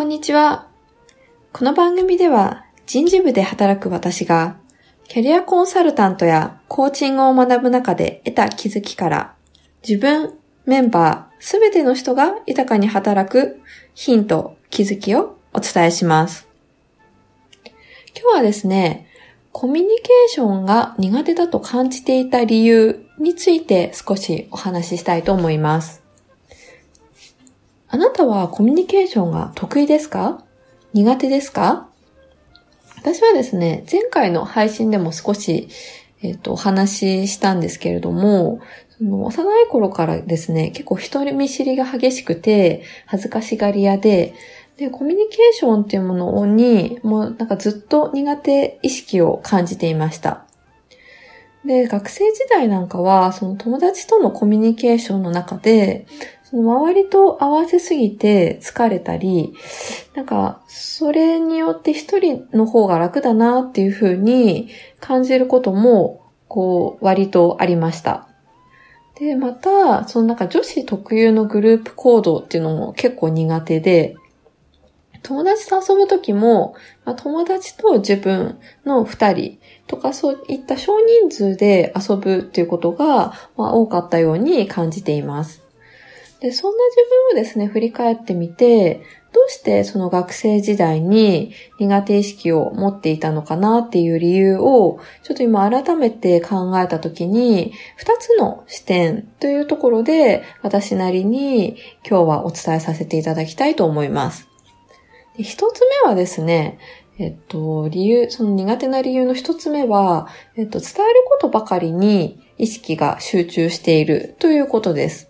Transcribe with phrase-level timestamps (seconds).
[0.00, 0.66] こんにちは。
[1.52, 4.56] この番組では人事部で働く私が
[5.06, 9.34] キャリアコンサルタントやコーチングを学ぶ中で得た気づきから
[9.86, 13.60] 自分、メンバー、すべての人が豊かに働く
[13.92, 16.48] ヒント、気づきをお伝えします。
[18.18, 19.06] 今日はですね、
[19.52, 25.99] コミュニケーションが苦手だと感じていた理由について少しお話ししたいと思います。
[27.92, 30.44] あなたはコミュニケーションが得意ですか？
[30.92, 31.88] 苦手ですか？
[32.96, 35.68] 私はですね、前回の配信でも少し、
[36.22, 38.60] えっ、ー、と、お話ししたんですけれども、
[38.98, 44.34] その幼い頃からですね、結構人見知りが激しくて、恥ずかしがり屋で、
[44.76, 50.44] で、コミュニケーションっていうものに、もうなんかずっと苦手意識を感じていました。
[51.64, 56.06] で、学生時代なんかは、その友達とのコミュニケーションの中で、
[56.50, 59.54] その周りと合わせすぎて疲れたり、
[60.14, 68.26] なんか、それによって一人の方が楽だなっていうふうに感じることも、こう、割とありました。
[69.20, 74.16] で、また、そのなんか女子特有のグループ行動っていうのも結構苦手で、
[75.22, 85.69] 友達と遊ぶときも、まあ、友達と自分の二人とかそういった少人数で遊ぶっていうことが、まあ、多かったように感じています。
[86.40, 86.96] で、そんな自
[87.34, 89.02] 分をですね、振り返ってみて、
[89.32, 101.76] どうしてその学生時代に苦手意識を持っていたのかなっていう理由を、ちょっと今改めて考えたときに、二つの視点というところで、私なりに
[102.08, 104.48] 今日はお伝えさせていただきたいと思います。
[105.38, 106.78] 一つ目はですね、
[107.18, 115.29] えっと、理由、その苦手な理由の一つ目は、えっと、伝えることばかりに意識が集中しているということです。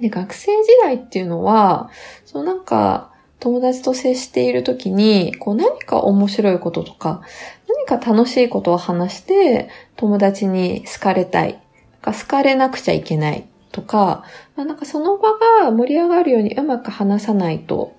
[0.00, 1.90] で、学生時代っていうのは、
[2.24, 7.22] そのなんか、友達と接しているときに、こう何か面白いこととか、
[7.68, 11.60] 何か楽しいことを話して、友達に好かれたい。
[12.00, 14.24] か好かれなくちゃいけないとか、
[14.56, 15.32] まあなんかその場
[15.62, 17.96] が盛り上がるようにうまく話さないと、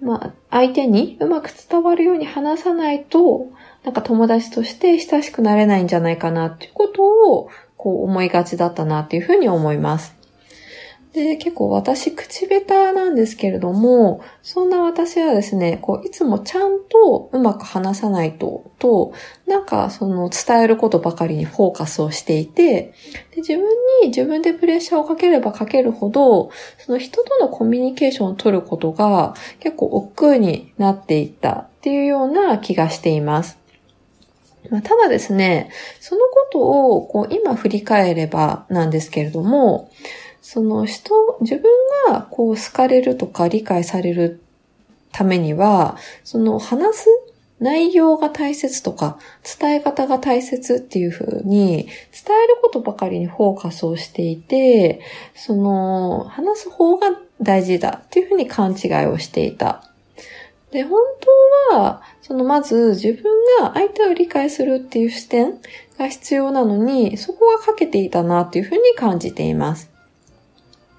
[0.00, 3.46] まあ、相手にうまく伝わるように話さないと、
[3.84, 10.15] なんか友達として親しくなれないんじゃないかなっていうことを、こう思いがちだったなっていうふうに思います。
[11.16, 19.14] で、結構私口下手なんですけれども、そんな私はですね、こう、いつもちゃんとうまく話さないと、と、
[19.46, 22.92] なんかその伝えることばかりにフォーカスをしていて、
[23.30, 23.64] で自分
[24.02, 26.50] に自分でプレッシャーをかければかけるほど、
[26.84, 33.58] その人とのコミュニケーションを取ることが結構億劫になっていったっていうような気がしています。
[34.68, 39.90] まあ、ただですね、そのことをこう今振り返ればなんですけれども、
[40.48, 41.64] その人、自分
[42.06, 44.40] がこう好かれるとか理解される
[45.10, 47.06] ためには、その話す
[47.58, 49.18] 内容が大切とか、
[49.58, 51.88] 伝え方が大切っていうふうに、伝
[52.44, 55.00] えることばかりにフォーカスをしていて、
[55.34, 57.08] その、話す方が
[57.42, 59.82] 大事だっていうふうに勘違いをしていた。
[60.70, 61.00] で、本
[61.72, 63.24] 当は、そのまず自分
[63.60, 65.58] が相手を理解するっていう視点
[65.98, 69.95] が必要なのに、そこが欠けていたなっていうふうに感じています。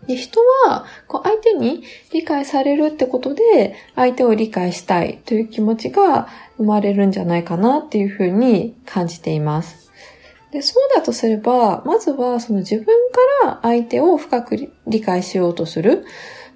[0.07, 9.91] で人は、こう相手に理解されるってことで、相手を理解したいという気持ちが生まれるんじゃないかなっていうふうに感じています。
[10.51, 16.05] でそうだとすれば、まずはその自分から相手を深く理解しようとする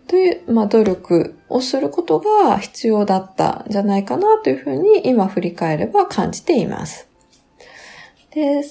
[0.07, 7.07] という、まあ、努力をすることが必要だったんじゃないかなというふうに今振り返れば感じています。
[8.33, 8.63] で、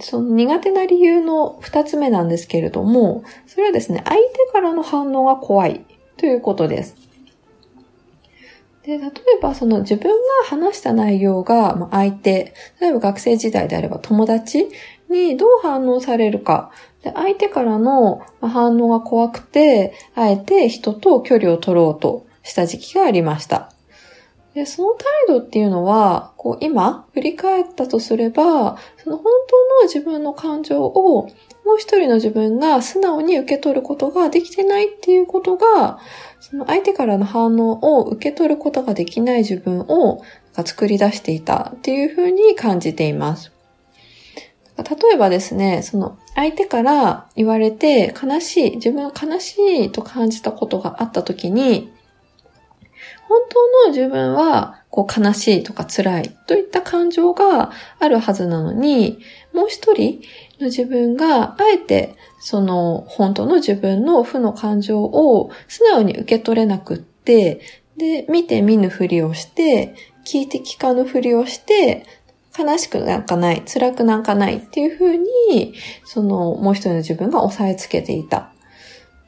[0.00, 5.84] その苦手な理由の二つ目なんですけれども、それはですね、相手からの反応が怖い
[6.16, 6.96] ということです。
[8.84, 9.10] で、例え
[9.42, 10.16] ばその自分が
[10.48, 14.68] 話した内容が相手、例えば学生時代であれば友達
[15.10, 16.70] にどう反応されるか、
[17.02, 23.72] で相手からの反応が怖くて、あえて人と距離を取ろうとした時期がありました。
[24.56, 31.28] で、その態度っていうのは、こう今振り返ったとすれば、その本当の自分の感情を
[31.66, 35.98] もう一人の自分が素直に受け取ることができてないっていうことが、
[36.40, 40.22] その相手からの反応を受け取ることができない自分を
[40.64, 43.52] 作り出していたっていうふうに感じています。
[44.78, 44.84] 例
[45.16, 51.92] えばですね、その相手から言われて悲しい、自分が悲しいと感じたことがあった時に、
[53.28, 59.18] 本当の自分は、こう悲しいとか辛いといった感情があるはずなのに、
[59.52, 60.20] もう一人
[60.58, 67.60] の自分があえてその本当の自分の負の感情を素直に受け取れなくって、
[67.96, 69.94] で、見て見ぬふりをして、
[70.24, 72.06] 聞いて聞かぬふりをして、
[72.58, 75.74] 悲しくなんかない、辛くなんかないっていう風に、
[76.04, 78.52] その、もう一人の自分が押さえつけていた。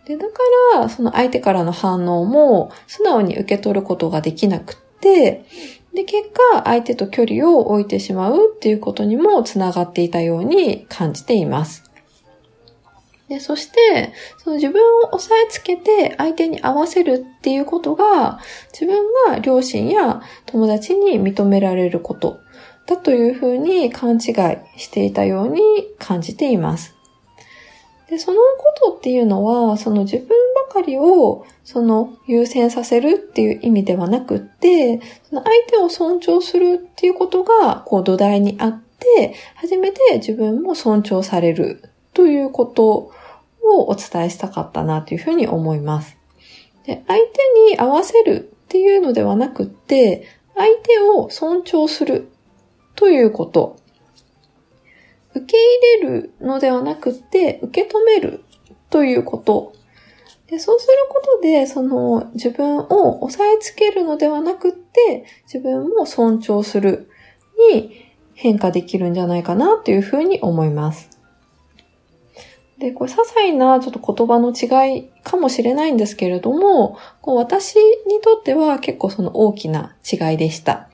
[0.09, 0.39] で、だか
[0.75, 5.45] ら、その相手からの反応も素直に受け取ることができなくって、
[5.93, 11.85] で、結果、相手と距離を置いてしまうっていうことにもつながっていたように感じています。
[13.29, 18.41] で、そして、その自分を押さえつけて相手に合わせるっていうことが、
[18.73, 22.41] 自分が両親や友達に認められること
[22.87, 24.21] だというふうに勘違い
[24.79, 25.61] していたように
[25.99, 26.98] 感じています。
[28.09, 30.29] で、そのことっていうのは、その自分
[30.69, 41.83] ばかりを、その優先させるっていう意味ではなくって、その相手を尊重するっていうことが、こう土台にあって、初めて自分も尊重される
[42.15, 43.11] ということ
[43.63, 46.17] をお伝えしたかったなというふうに思います。
[46.85, 50.27] で相手に合わせるっていうのではなくって、
[50.57, 52.29] 相手を尊重する
[52.97, 53.77] ということ。
[55.39, 55.57] 受け
[56.03, 58.45] 入れるのではなくて、受け止める
[58.91, 59.73] ということ。
[60.49, 67.11] でそうすることで、その自分を押さえつけるのではなくって、自分も尊重する
[67.73, 71.11] に変化できるんじゃないかなというふうに思います。
[72.79, 80.89] で、これ些細なちょっと言葉の違いかもしれないんですけれども、こう私にとっては結構その大きな違いでした。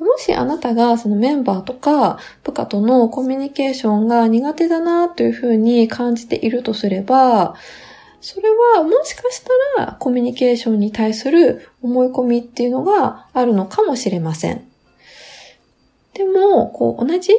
[0.00, 7.54] もしあなたがそのメンバーとか部下とのコミュニケーションが苦手だなというふうに感じているとすれば、
[8.20, 9.44] それはもしかし
[9.76, 14.66] たらコミュニケーションに対する思い込みっていうのがあるのかもしれません。
[16.14, 17.32] でも、こう同じ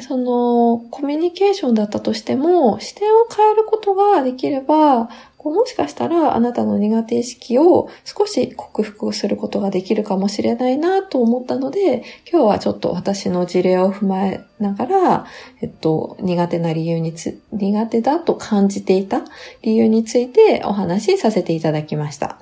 [0.00, 5.08] その、コミュニケーションだったとしても、視点を変えることができれば、
[5.38, 15.26] こうもしかしたらあなたの苦手意識を少し克服することができるかもしれないなと思ったので、今日はちょっと私の事例を踏まえながら、
[15.62, 19.22] えっと、苦手な理由につ、苦手だと感じていた
[19.62, 22.40] 理由についてお話しさせていただきました。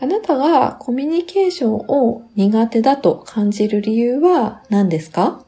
[0.00, 5.42] あなたがコミュニケーションを苦手だと感じる理由は何ですか？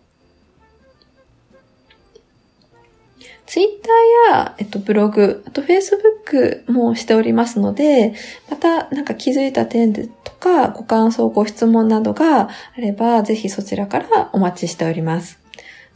[3.50, 8.14] ツイッターや、えっと、ブログ、あとフェイスブックもしておりますので、
[8.48, 15.40] またなんか気づいた点とか、ご感想、ご質問などがあれば、ぜひそちらからお待ちしております。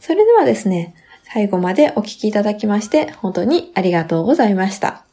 [0.01, 5.04] それではですね、最後までお聞きいただきまして、本当にありがとうございました。